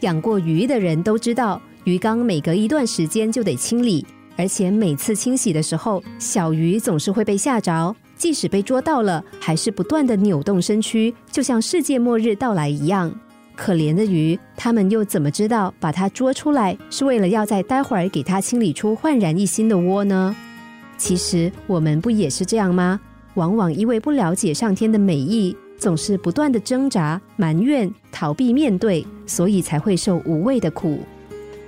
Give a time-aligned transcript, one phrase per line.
[0.00, 4.04] 养过鱼的人都知道，鱼缸每隔一段时间就得清理，
[4.36, 13.12] 而且每次清洗的时候，小鱼总是会被吓着，即使被捉到了，还是不断的扭动身躯，就像世界末日到来一样。
[13.56, 20.34] 可怜的鱼，他们又怎么知道把它捉出来是为了要在待会儿给它清理出焕然一新的窝呢？
[20.96, 22.98] 其实我们不也是这样吗？
[23.34, 31.00] 往往因为不了解上天的美意，总是不断的挣扎、埋怨、逃避面对，所以才会受无谓的苦。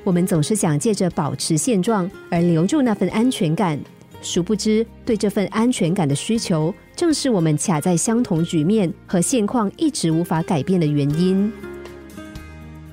[0.04, 3.78] 我们总是想借着保持现状而留住那份安全感，
[4.20, 11.50] 殊不知对这份安全感的需求，正是我们卡在相同局面和现况一直无法改变的原因。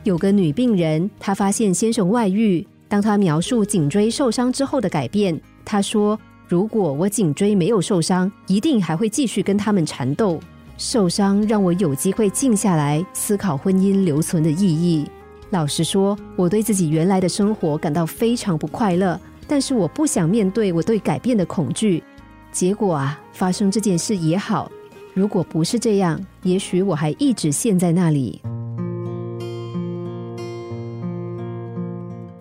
[0.06, 2.66] 有个女病人，她发现先生外遇。
[2.88, 6.18] 当她描述颈椎受伤之后的改变，她说
[6.48, 10.40] ：“如果我颈椎没有受伤，一定还会继续跟他们缠斗。
[10.80, 15.06] 受伤让我有机会静下来思考婚姻留存的意义。
[15.50, 22.02] 老实说，我对自己原来的生活感到非常不快乐，但是我不想面对我对改变的恐惧。
[22.50, 24.72] 结果啊，发生这件事也好。
[25.14, 28.42] 如果不是这样，也许我还一直陷在那里。”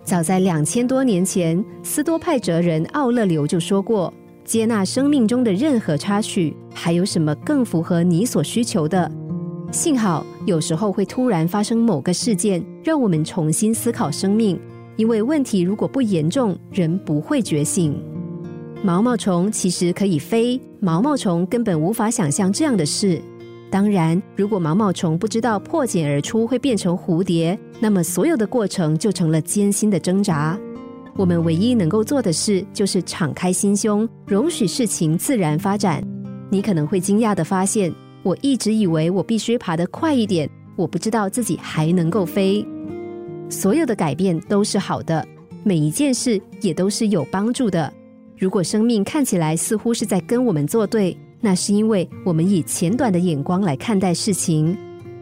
[0.05, 4.13] 早在两千多年前，斯多派哲人奥勒留就说过
[4.49, 9.09] ：“接纳生命中的任何插曲，还有什么更符合你所需求的？”
[9.71, 14.59] 幸好有时候会突然发生某个事件，让我们重新思考生命。
[14.95, 17.95] 因为问题如果不严重，人不会觉醒。
[18.81, 23.21] 毛毛虫其实可以飞，毛毛虫根本无法想象这样的事。
[23.69, 30.59] 当然，如果毛毛虫不知道破茧而出会变成蝴蝶，那么所有的过程就成了艰辛的挣扎。
[31.19, 36.01] 我们唯一能够做的事，就是敞开心胸，容许事情自然发展。
[36.49, 42.65] 你可能会惊讶的发现，我一直以为我必须爬得快一点，我不知道自己还能够飞。
[43.49, 45.27] 所有的改变都是好的，
[45.61, 47.91] 每一件事也都是有帮助的。
[48.37, 54.73] 如果生命看起来似乎是在跟我们作对，那是因为我们以浅短的眼光来看待事情，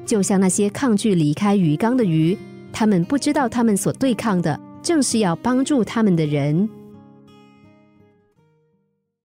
[0.06, 2.38] 就像那些抗拒离开鱼缸的鱼，
[2.72, 6.70] 他们不知道他们所对抗的正是要帮助他们的人。